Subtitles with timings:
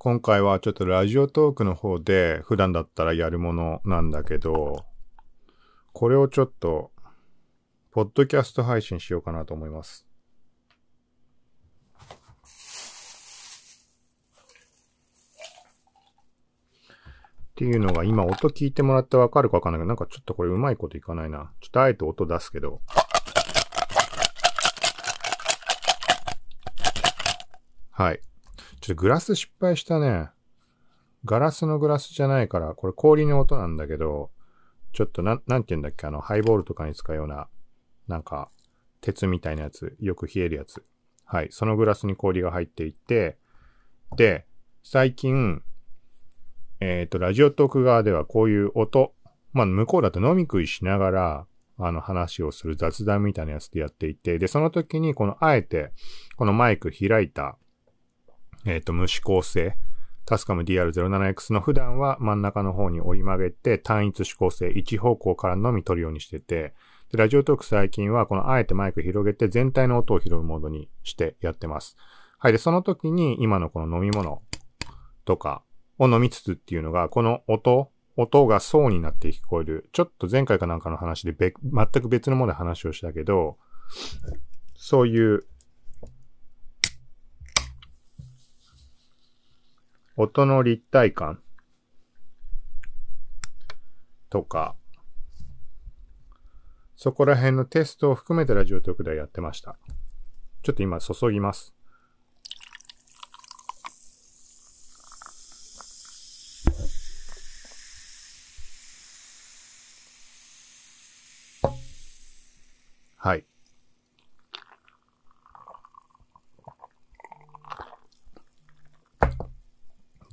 [0.00, 4.86] 今回はちょっとラジオトークの方で普段だったらやるものなんだけど、
[5.92, 6.92] これをちょっと、
[7.90, 10.06] ポッドキャスト配信しようかなと思います。
[17.50, 21.50] っていうのが今音聞いてもらってわかるかわかんないけど、なんかちょっとこれうまいこといかないな。
[21.60, 22.80] ちょっとあえて音出すけど。
[27.90, 28.20] はい。
[28.80, 30.30] ちょっとグラス失敗したね。
[31.24, 34.30] ガラスのグラスじゃないから、これ氷の音なんだけど、
[34.92, 37.48] ちょっとなん、なんて言うんだっけ、あの、ハイボールとかに使うような、
[38.06, 38.50] なんか、
[39.00, 40.82] 鉄みたいなやつ、よく冷えるやつ。
[41.24, 41.48] はい。
[41.50, 43.38] そのグラスに氷が入っていて、
[44.16, 44.46] で、
[44.82, 45.62] 最近、
[46.80, 49.14] えっ、ー、と、ラジオトーク側ではこういう音、
[49.52, 51.46] まあ、向こうだと飲み食いしながら、
[51.80, 55.92] あの話をする雑談みたいなやつでやっていて、で、その時にこのあえて、
[56.36, 57.56] このマイク開いた、
[58.64, 59.76] えっ、ー、と、無指向性、
[60.24, 66.74] タスカム DR07X の普段は真ん中の方に折り曲げて単一指向性、一方向からのみ取るようにしてて、
[67.10, 71.96] で、ラジオトーク最近はこのあえてマイク広げて全体の音を拾うモードにしてやってます。
[72.38, 72.52] はい。
[72.52, 74.42] で、その時に今のこの飲み物
[75.24, 75.62] とか
[75.98, 79.88] を飲みつつっていうのが、この音、音が層になって聞こえる。
[79.92, 81.52] ちょっと前回かなんかの話で全
[82.02, 83.56] く別のもので話をしたけど、
[84.76, 85.44] そういう
[90.20, 91.40] 音の立体感
[94.28, 94.74] とか、
[96.96, 99.78] そこら辺のテストを含めてラジオトークでやってました。
[100.64, 101.72] ちょっと今注ぎます。
[113.18, 113.44] はい。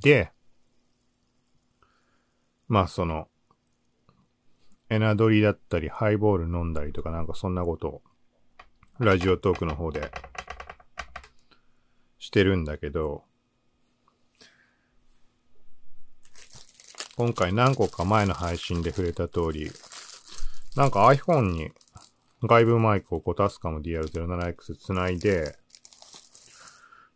[0.05, 0.31] で、
[2.67, 3.27] まあその、
[4.87, 8.01] エナドリだったり、ハイボール飲んだりとかなんかそんなことを、
[8.99, 10.11] ラジオトークの方で、
[12.19, 13.23] してるんだけど、
[17.17, 19.71] 今回何個か前の配信で触れた通り、
[20.75, 21.71] なんか iPhone に
[22.43, 25.57] 外部マイクをコタスカム DR07X つないで、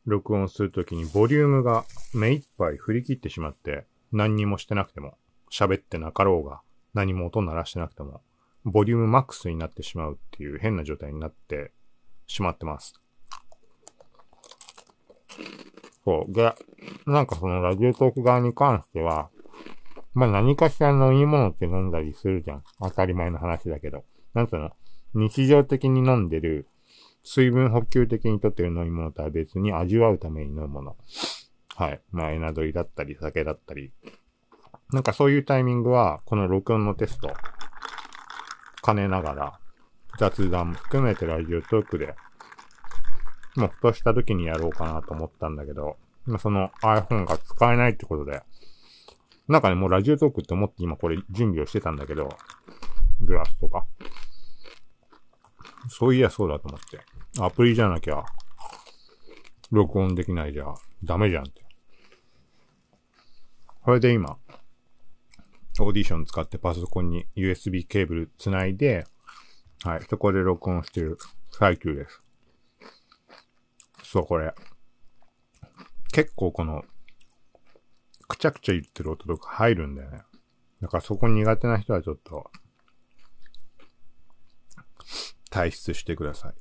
[0.06, 5.18] 録音するときにボリュームが目いっぱい振り切ってしまって、何にもしてなくても、
[5.52, 6.62] 喋ってなかろうが、
[6.94, 8.22] 何も音鳴らしてなくても、
[8.66, 11.72] ボリュームマックスになってしまうっていう変な状態になって
[12.28, 12.94] しまってます。
[16.04, 16.34] そう。
[16.34, 16.54] で、
[17.06, 19.30] なんかそのラジオトーク側に関しては、
[20.14, 22.64] まあ何かしら飲み物って飲んだりするじゃん。
[22.82, 24.04] 当たり前の話だけど。
[24.34, 24.72] なんつうの？
[25.14, 26.68] 日常的に飲んでる
[27.24, 30.98] 水分補給的にとってる飲み物とは別に味わうために飲むもの。
[31.76, 32.02] はい。
[32.12, 33.94] まあ、エナドリだったり、酒だったり。
[34.92, 37.32] なんかそういうタイミングは、この録音のテスト、
[38.84, 39.60] 兼ねながら、
[40.20, 42.16] 雑談も含めてラジオトークで、
[43.56, 48.42] もうふとした時にやろうかなと思ったんだけど、まあ、その iPhone が使えないってことで、
[49.48, 52.30] なんかね、もうラジオトークって思って今これ準備をしてたんだけど、
[53.22, 53.86] グラスとか。
[55.88, 57.00] そういやそうだと思って。
[57.42, 58.24] アプリじゃなきゃ、
[59.72, 60.66] 録音できないじゃ
[61.04, 61.64] ダメじゃんって。
[63.82, 64.38] これで今、
[65.80, 69.06] オーディション使ってパソコンに USB ケーブルつないで、
[69.84, 71.18] はい、そこで録音してる
[71.52, 72.22] 最中です。
[74.04, 74.54] そう、これ。
[76.12, 76.84] 結構この、
[78.28, 80.22] くちゃくちゃ言ってる音とか入るんだよね。
[80.82, 82.52] だからそこ苦手な人はちょっと、
[85.50, 86.54] 退出してください。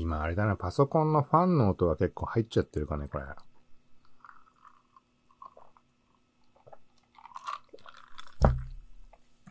[0.00, 3.24] 今あれだな、パソコンのファンの音が結構入っちゃってるかね、これ。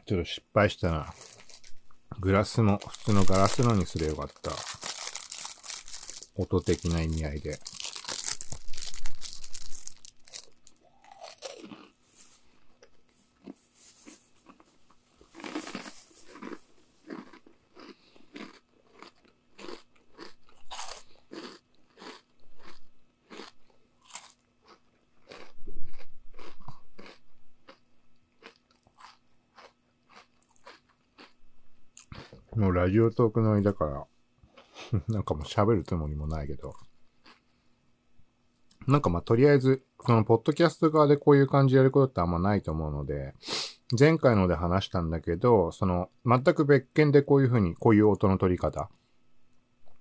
[0.05, 1.13] ちょっと失敗したな。
[2.19, 4.51] グラスの、普通のガラスのにすればよかった。
[6.35, 7.59] 音的な意味合いで。
[32.55, 34.05] もうラジオトーク乗りだから、
[35.07, 36.73] なんかもう喋るつもりもないけど。
[38.87, 43.33] なんかまあとりあえず、このポッドキャスト側でこういう感じでやることってあんまないと思うので、
[43.97, 48.89] 前回ので話したんだけど、その全く別件でこういう風に、こういう音の取り方。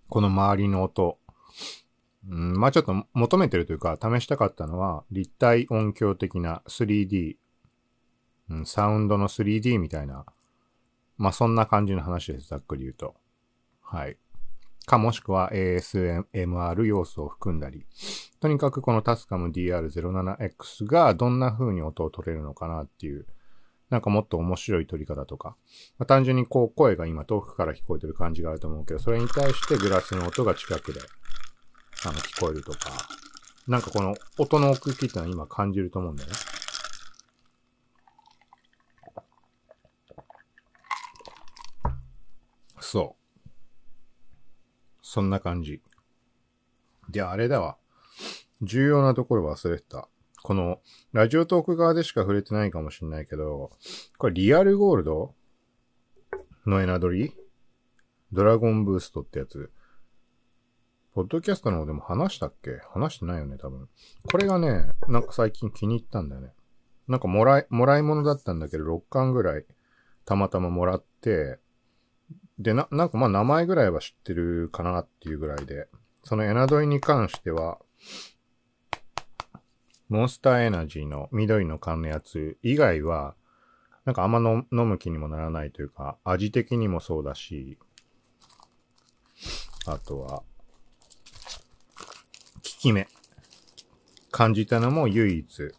[0.08, 1.18] この周りの音。
[2.28, 7.36] うん、まあちょっと求めてるというか、試したかったのは、立体音響的な 3D、
[8.50, 10.24] うん、サウンドの 3D みたいな、
[11.16, 13.14] まあそんな感じの話です、ざっくり言うと。
[13.82, 14.16] はい。
[14.86, 17.86] かもしくは ASMR 要素を含んだり、
[18.40, 23.26] とにかくこのタスカム DR07X がどんな風に音を取れるのかなっていう、
[23.90, 25.56] なんかもっと面白い取り方とか、
[25.98, 31.00] まあ、単純にこう声が今遠くから聞こえてる感じがあると思うけど、それに対してグラスの音が近くで、
[32.04, 32.78] あの、聞こえるとか、
[33.66, 36.34] なんかこの音の奥行きってのは今感じると思うんだよね。
[42.84, 43.48] そう。
[45.02, 45.80] そんな感じ。
[47.08, 47.76] で、あれだわ。
[48.62, 50.08] 重要なところ忘れてた。
[50.42, 50.80] この、
[51.12, 53.70] ラジオトーク側でしか触れてないかもしれないけど、
[54.18, 55.34] これリアルゴールド？
[56.66, 57.34] のエナドリ？
[58.32, 59.70] ドラゴンブーストってやつ。
[61.14, 62.80] ポッドキャストの方でも話したっけ？
[62.92, 63.88] 話してないよね、多分。
[64.30, 66.52] これがね、なんか最近気に入ったんだよね。
[67.08, 69.64] なんかもらい、もらい物だったんだけど、6巻ぐらい
[70.24, 71.58] たまたまもらって、
[72.58, 75.88] で、な、なんかまあ名前ぐらいは知ってるかなっていうぐらいで、
[76.22, 77.78] そのエナドイに関しては、
[80.08, 83.34] モンスターエナジーの緑の缶のやつ以外は、
[84.04, 87.78] なんかあんま飲む気にもならないというか、味的にもそうだし、
[89.86, 90.44] あとは、効
[92.62, 93.08] き目。
[94.30, 95.72] 感じたのも唯一、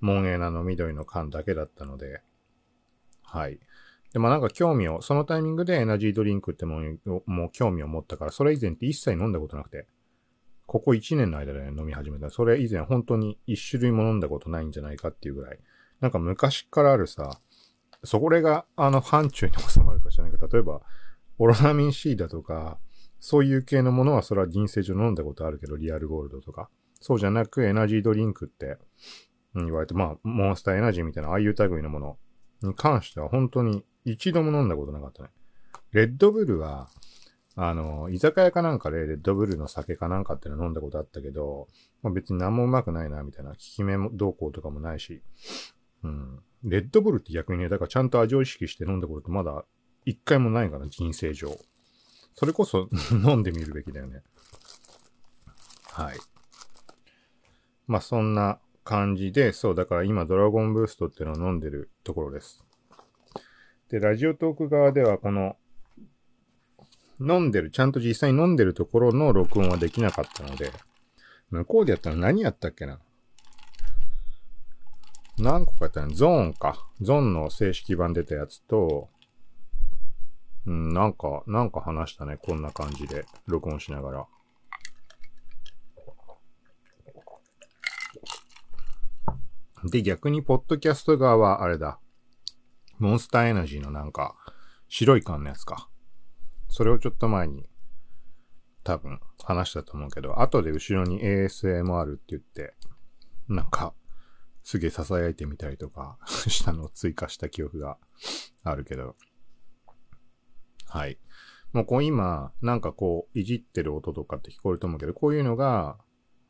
[0.00, 2.22] モンエナの緑の缶だけだったので、
[3.22, 3.60] はい。
[4.12, 9.86] で、まあなんか興味を、そのタイミングでエナジードリンクってものもう興味を持ったから、それ以前って一切飲んだことなくて、
[10.66, 12.30] ここ1年の間で、ね、飲み始めた。
[12.30, 15.58] それ以前本当に一種類も飲んだことないんじゃないかっていうぐらい。
[16.00, 17.40] なんか昔からあるさ、
[18.04, 20.80] そこれがあの範疇に収まるか知らないけど、例えば、
[21.38, 22.78] オロナミン C だとか、
[23.18, 26.70] そういう系のものはそれは人生上飲んだことあるけど、リアルゴールドとか。
[27.00, 28.78] そうじゃなくエナジードリンクって、
[29.54, 32.18] 言われて、まあ、モンスターエナジーみたいな、ああいう類のもの
[32.62, 35.30] に関しては本当に一度も飲んだことなかったね。
[35.92, 36.88] レッドブルは、
[37.56, 41.68] あの、居酒屋かなんかでレッドブルの酒かなんかっていうの飲んだことあったけど、
[42.02, 45.22] まあ、別に何もうまくないな、みたいな、効き目もどうこうとかもないし、
[46.02, 46.40] うん。
[46.62, 49.64] レッドブルって逆にね、だからちゃんと味を意識して飲んだことってまだ
[50.04, 51.58] 一回もないから、人生上。
[52.34, 54.22] それこそ 飲んでみるべきだよね。
[55.92, 56.18] はい。
[57.86, 62.64] まあそんな感じで、そう、だから今ドラゴンブーストってのを飲んでるところです。
[63.90, 65.56] で、ラジオトーク側ではこの、
[67.20, 70.72] 飲んでる、ちゃんと実際に飲んでるところの録音はできなかったので、
[71.50, 73.00] 向こうでやったの何やったっけな？
[75.38, 76.10] 何個かやったの？
[76.12, 76.86] ゾーンか。
[77.00, 79.08] ゾーンの正式版出たやつと、
[80.66, 82.36] うん、なんか、なんか話したね。
[82.36, 84.26] こんな感じで、録音しながら。
[89.84, 91.98] で、逆に、ポッドキャスト側は、あれだ。
[93.00, 94.36] モンスターエナジーのなんか、
[94.88, 95.88] 白い缶のやつか。
[96.68, 97.66] それをちょっと前に、
[98.84, 102.74] 多分、話したと思うけど、後で後ろに ASMR って言って、
[103.48, 103.94] なんか、
[104.62, 107.98] すげえ囁いてみたりとか したのを追加した記憶が
[108.62, 109.16] あるけど。
[110.86, 111.18] はい。
[111.72, 115.98] もうこう今、なんかこう、いじってる音とかって聞こえると思うけど、こういうのが、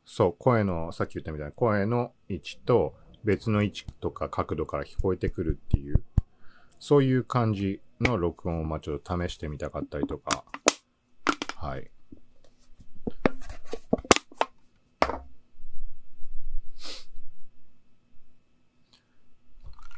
[0.03, 6.03] そう、声の、さっき言ったみたいな声の位置と別の位置とか角度から聞こえてくるっていう、
[6.81, 10.43] そういう感じの録音をまあちょっと試してみたかったりとか、
[11.55, 11.91] はい。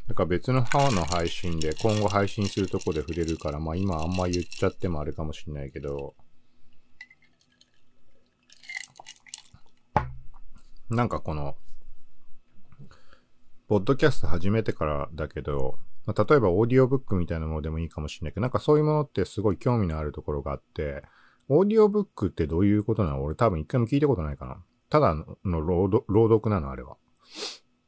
[0.10, 6.16] だか別の方の配信で今後配信するとこで触れるから、まあ今あんま言っちゃってもあれかもしれないけど、
[10.90, 11.56] なんかこの、
[13.70, 21.04] ポッドキャスト始めてからだけど、まあ例えばオーディオブックみたいなものでもいいかもしれないけど、なんかそういうものってすごい興味のあるところがあって、
[21.50, 23.24] オーディオブックってどういうことなの？
[23.24, 24.64] 俺多分一回も聞いたことないかな。
[24.90, 26.98] ただの朗読朗読なのあれは。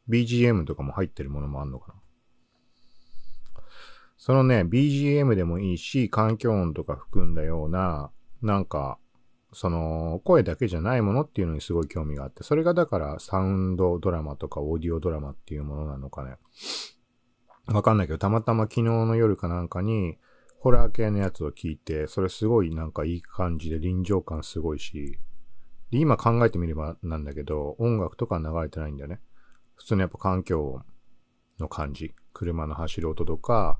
[0.09, 1.95] BGM とかも入ってるものもあんのかな。
[4.17, 8.97] そのね、BGM でもいいし、環境音とか含んだような、なんか、
[9.53, 16.37] その、声だけじゃないものっていうのにすごい興味があって、それがだからサウンドドラマとかオーディオドラマっていうものなのかね。
[17.67, 20.17] わかんないけど、たまたま昨日の夜かなんかに、
[20.59, 25.19] ホラー系のやつを聞いて、それすごいなんかいい感じで臨場感すごいし、
[25.91, 29.19] で今考えてみればなんだけど、音楽とか流れてないんだよね。
[29.75, 30.81] 普通のやっぱ環境
[31.59, 32.13] の感じ。
[32.35, 33.79] 車の走る音とか、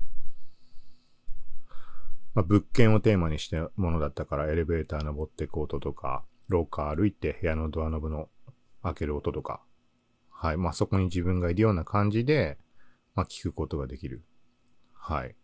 [2.34, 8.28] まあ、物件をテーマにしたものだったから、エレベーター登っていく音とか、廊下歩いて部屋のドアノブの
[8.82, 9.62] 開ける音とか、
[10.30, 10.56] はい。
[10.56, 12.58] まあ、そこに自分がいるような感じで、
[13.16, 14.24] まあ、聞くことができる。
[14.92, 15.34] はい。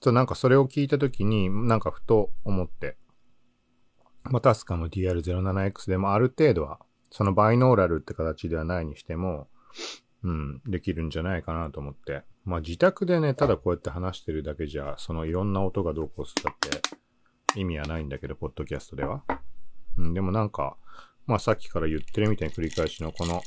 [0.00, 2.96] そう、なんかそれを聞いたときに、なんかふと思って、
[4.24, 6.78] まあ、タスカの DR07X でもある程度は、
[7.10, 9.48] そのバイノーラルって形ではないにしても、
[10.22, 12.22] うん、できるんじゃないかなと思って。
[12.44, 16.80] まあ自宅でね、ただこうやって話してるだけじゃ、そのいろんな音がどうこうしたって
[17.58, 19.24] 意味はないんだけど、ポッドキャストでは。
[19.98, 20.76] うん、でもなんか、
[21.26, 23.42] まあさっきから言ってるみたいに繰り返しのこの、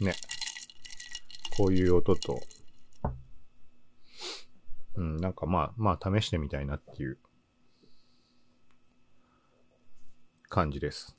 [0.00, 0.14] ね、
[1.60, 2.40] こういう音と、
[4.96, 7.18] うん、なんかまあ、まあ試してみたいなっていう
[10.48, 11.14] 感じです。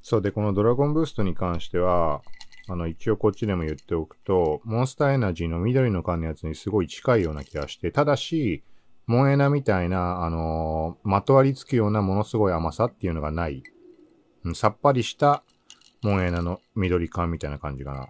[0.00, 2.22] そうで、このドラゴンブーストに関しては、
[2.68, 8.62] あの、一応こっちでも言っておくと、モンスターエナジーの緑の缶のやつにすごい近いような気がして、ただし、
[9.06, 13.64] モンエナみたいな、あのー、まとわりつくようなものすごい甘さっていうのがない。
[14.44, 15.42] うん、さっぱりした
[16.02, 18.08] モンエナの緑缶みたいな感じかな。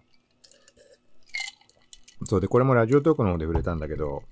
[2.25, 4.23] そうで、これもラジオトークの方で触れたんだけど、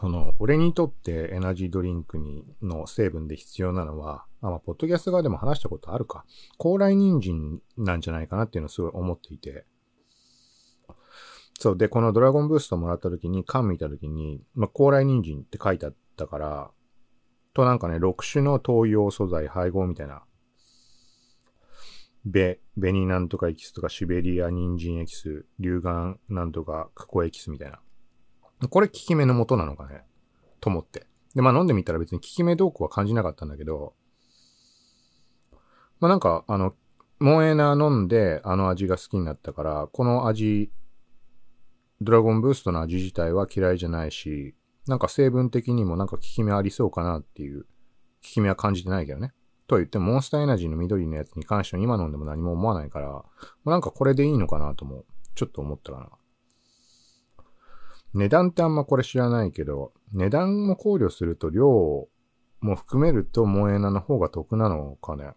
[0.00, 6.24] その、俺にとってエナジードリンクに、の成分で必要なのは、あ、まあ、ポッドキャスト側でも話したことあるか。
[6.56, 9.64] 高麗人参なんじゃないかなっていうのをすごい思っていて。
[11.58, 11.76] そう。
[11.76, 16.70] で、このドラゴンブーストもらった時に、缶見た時に、まあ、高麗人参って書いてあったから、
[17.54, 20.22] となんかね、6種の糖用素材配合みたいな。
[22.28, 27.80] ベ、ベニなんとかエキスとかシベリア人参エキス、硫岩なんとかクコエキスみたいな。
[28.68, 30.02] これ効き目の元なのかね
[30.60, 31.06] と思って。
[31.34, 33.94] で、まあ飲んでみたら別に効き目どうこは感じなかったんだけど、
[36.00, 36.74] まあなんか、あの、
[37.18, 40.70] モンエナ飲んであの味が好きになったから、この味、
[42.02, 44.54] ドラゴンブーストの味自体は嫌いじゃないし、
[44.86, 47.68] なんか成分的にもなんか効き目ありそうかなっていう、効
[48.20, 49.32] き目は感じてないけどね。
[49.68, 53.24] とは言っても、モンスターエナジーの緑のやつに関しては今飲んでも何も思わないから、も
[53.66, 56.08] うなんかこれでいいのかなとも、ちょっと思ったかな。
[58.14, 62.08] 値段ってあんまこれ知らないけど、値段も考慮すると量
[62.60, 65.34] も含めるとモエナの方が得なのかね。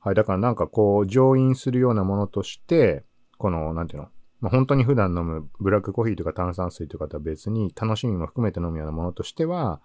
[0.00, 0.14] はい。
[0.14, 3.04] だからなんかこう、乗飲するようなものとして、
[3.38, 4.08] この、なんていうの、
[4.40, 9.80] まあ、本当に普段飲むブラックコーヒーとか炭酸水とかとは別に楽しみも含めて飲むようなものとしては、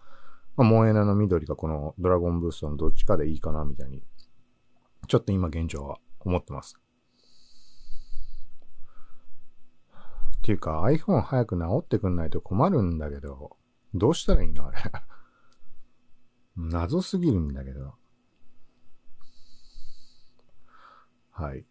[0.58, 4.04] まあ、モエナの緑かこのドラゴンブーストのどっちかでいいかなみたいに、
[5.08, 6.78] ちょっと今現状は思ってます。
[10.42, 13.58] っていうか iPhone 早く直ってくんないと困るんだけど、
[13.94, 14.78] どうしたらいいのあれ？
[16.58, 17.94] 謎すぎるんだけど。
[21.30, 21.66] はい。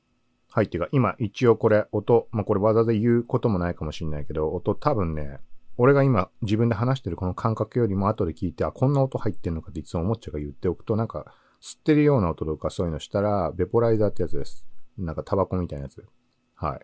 [0.52, 5.40] はい、っていうか、今一応これ音、まあ、これわざわざ言うこともないかもしんないけど、音多分ね、
[5.82, 11.32] 俺が今自分で話してるこの感覚よりも後で聞いて、あ、こんな音入ってんのかっていつも思っちゃうから言っておくと、なんか、
[11.62, 14.66] 吸ってるような音とかそういうのしたら、ベポライザーってやつです。
[14.98, 16.04] なんかタバコみたいなやつ。
[16.54, 16.80] はい。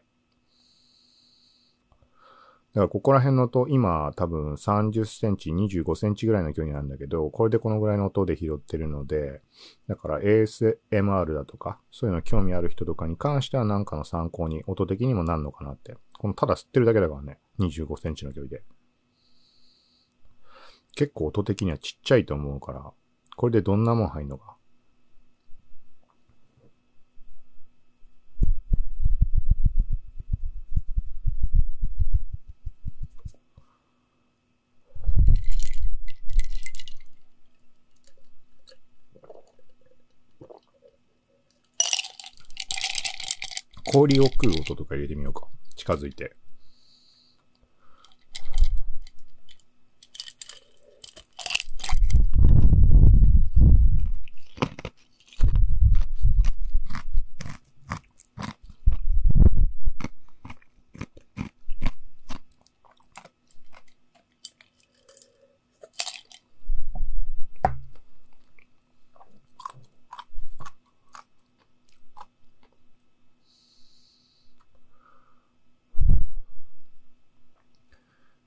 [2.72, 9.42] だからここら辺の音、今多分30センチ、25センチぐらいの距離なんだけど、これでこのぐらいの音で拾ってるので、
[9.88, 15.98] だから ASMR だとか、そういうの興味ある人とかに関してはなんかの参考に音的にもなんのかなって。
[16.14, 18.62] このただ吸ってるだけだからね、25センチの距離で。
[20.96, 22.90] 結構音的にはちっちゃいと思うから、
[23.36, 24.56] これでどんなもん入んのか。
[43.92, 45.46] 氷を食う音とか入れてみようか。
[45.76, 46.34] 近づいて。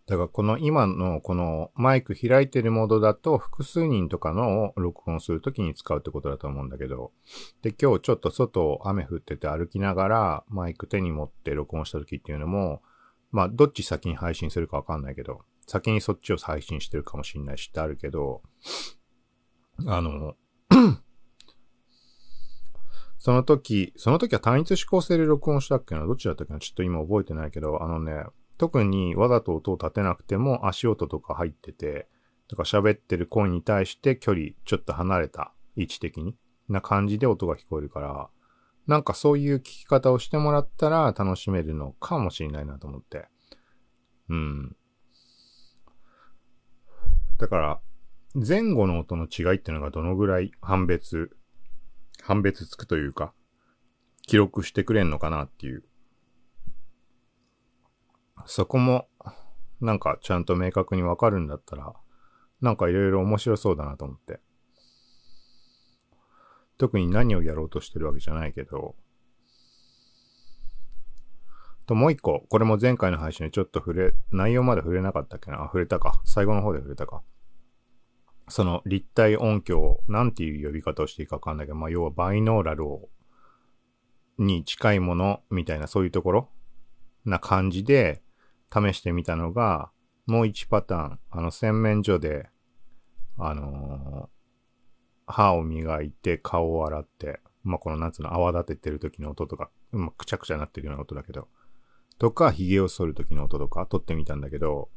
[0.10, 7.12] だからこの今のこのマイク開いてるモードだと複数人とかのを録音するときに使うってことだと思うんだけど、
[7.62, 12.82] で、今日ちょっと外雨降ってて歩きながらマイク手に持って録音したときっていうのも、
[13.32, 18.42] まあどっち先に配信するかわかんないけど、先にそっちを配信してるかもしんないしってあるけど、
[19.86, 20.34] あの、
[23.20, 26.08] その時、その時は単一指向性で録音したっけな？
[26.08, 26.60] どっちだったっけな？
[26.60, 28.24] ちょっと今覚えてないけど、あのね、
[28.60, 32.10] 特にわざと音を立てなくても足音とか入ってて、
[32.50, 36.36] とか喋ってる声に対して距離ちょっと離れた位置的に
[36.68, 38.30] な感じで音が聞こえるから、
[38.86, 43.30] なんかそういう聞き方をしてもらったら楽しめるのかもしれないなと思って。
[44.28, 44.76] うん。
[47.38, 47.80] だから、
[48.36, 51.32] 前後の音の違いっていうのがどのぐらい判別、
[52.24, 53.34] 判別つくというか、
[54.28, 55.86] 記録してくれんのかなっていう
[58.52, 59.08] そこも、
[59.80, 61.94] なんかちゃんと明確にわかるんだったら、
[62.62, 64.40] なんかいろいろ面白そうだなと思って。
[66.80, 68.96] 特に何をやろうとしてるわけじゃないけど、
[71.86, 75.62] と、もう一個、これも前回の配信でちょっと触れ、内容まで触れなかったっけな？
[75.62, 76.20] あ、触れたか。
[76.26, 77.22] 最後の方で触れたか。
[78.48, 83.10] その立体音響、なんていう呼び方をしていいかわかんないけど、まあ、要はバイノーラルを、
[84.40, 86.50] に近いものみたいなそういうところ
[87.26, 88.24] な感じで、
[88.74, 89.92] 試してみたのが、
[90.28, 92.50] もう1パターン、あの洗面所で、
[93.38, 101.48] あのー、歯を磨いて顔を洗って、まあ、このなんつうの泡立ててる時の音とか、まあ、くちゃくちゃなってるような音だけど、
[102.18, 104.90] とか、髭を剃る時の音とか撮ってみたんだけど、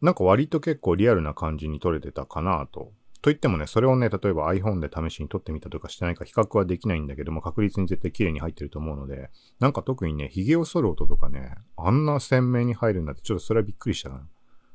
[0.00, 14.26] なんか割と結構リアルな感じに撮れてたかなとと言ってもね、それをね、例えば iPhone で試しに撮ってみたとかしてないか比較はできないんだけども、確率に絶対綺麗に入ってると思うので、なんか特にね、髭を剃る音とかね、あんな鮮明に入るんだって、ちょっとそれはびっくりしたな。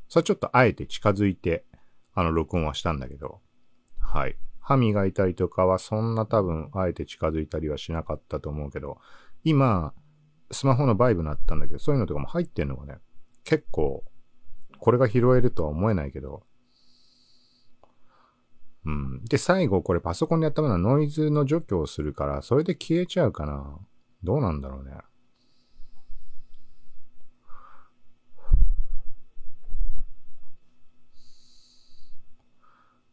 [0.10, 1.64] それちょっとあえて近づいて、
[2.14, 3.40] あの、録音はしたんだけど、
[4.00, 4.36] はい。
[4.60, 8.98] 歯磨いたりとかはそんな多分、あえて近づいたりはしなかったと思うけど、
[9.44, 9.94] 今、
[10.52, 13.00] スマホのバイブになったんだけど、そういうのとかも入ってんのがね、
[13.44, 14.04] 結構、
[14.80, 16.44] これが拾えるとは思えないけど、
[18.86, 19.26] うん。
[19.26, 23.78] で、最後、これパソコンでやったものはノイズの除去をするから、それで消えちゃうかな。
[24.24, 24.98] どうなんだろうね。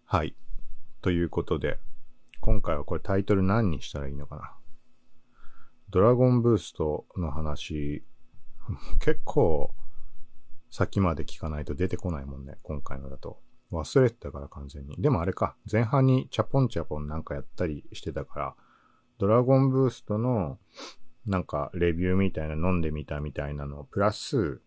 [0.05, 0.35] はい。
[1.03, 1.79] ということで、
[2.41, 4.57] 今回はこれタイトル何にしたらいいのかな。
[5.91, 8.05] ドラゴンブーストの話、
[8.99, 9.73] 結構
[10.71, 13.41] 先まで聞かないと出てこないもんね、今回のだと。
[13.73, 14.97] 忘れてたから完全に。
[15.01, 18.55] でもあれか、前半にチャポンチャポンなんかやったりしてたから、
[19.19, 20.59] ドラゴンブーストの
[21.27, 24.61] なんかレビューみたいな飲んでみたみたいなのプラス、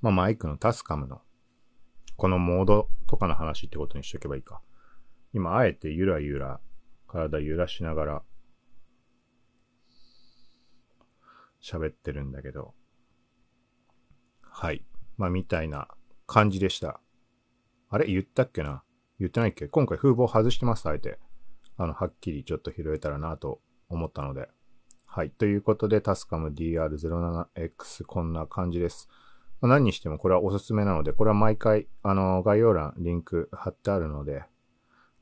[0.00, 1.20] まあマイクのタスカムの
[2.16, 4.60] このモードとかの話ってことにしとけばいいか。
[5.32, 6.60] 今あえてゆらゆら
[7.06, 8.22] 体揺らしながら
[11.62, 12.74] 喋ってるんだけど、
[14.42, 14.84] はい。
[15.16, 15.88] まあみたいな
[16.26, 17.00] 感じでした。
[17.90, 18.06] あれ？
[18.06, 18.82] 言ったっけな？
[19.18, 19.66] 言ってないっけ？
[19.68, 21.18] 今回風貌外してます、あえて。
[21.76, 24.48] あの、はっきりちょっと拾えたらなと思ったので。
[25.06, 25.30] はい。
[25.30, 29.08] ということで、タスカム DR07X こんな感じです。
[29.60, 34.44] まあ、何にしてもこれはおすすめなので、これは毎回、あの、概要欄、リンク貼ってあるので、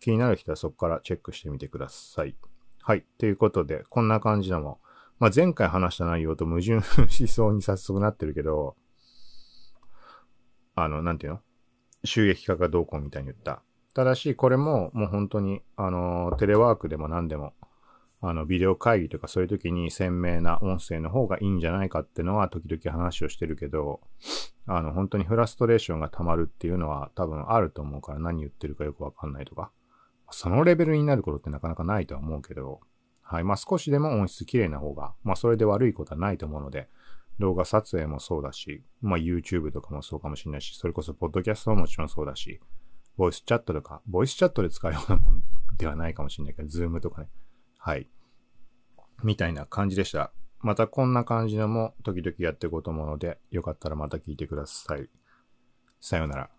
[0.01, 2.37] 気になる人はそこからチェックしてみてください。
[2.83, 3.07] はい。
[3.19, 4.81] ということで、こんな感じのも、
[5.19, 8.77] まあ、前回話した内容と矛盾しそうに早速なってるけど、
[10.75, 11.41] あの、なんていうの？
[12.05, 13.63] 収益化がどうこうみたいに言った。
[13.95, 17.55] ただし、これももう本当に、あの、テレワークでも何でも、
[18.21, 24.01] あの、ビデオ会議とかそういう時に鮮明な音声の方がいいんじゃないかってのは時々話をしてるけど、
[24.67, 29.71] あの、本当にフラストレーションが溜まるっていうのは多分あると思うから何言ってるかよくわかんないとか、
[30.31, 32.81] そのレベルになることってなかなかないとは思うけど、
[33.23, 33.45] はい。
[33.45, 36.89] まあ、少しでも音質綺麗な方が、まあ、それで悪いことはないと思うので、
[37.39, 42.61] 動画撮影もそうだし、まあ YouTube とかもそうかもしれないし、それこそポッドキャストももちろんそうだし、
[43.17, 45.43] ボイスチャットとか、ボイスチャットで使うようなもん
[45.77, 47.29] ではないかもしれないけど、ズームとかね。
[47.79, 48.09] はい。
[49.23, 50.33] みたいな感じでした。
[50.61, 55.09] またこんな感じのも時々やっていこうと思うので、よかったらまた聞いてください。
[56.01, 56.56] さようなら。